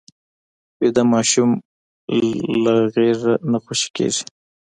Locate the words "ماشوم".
1.13-1.51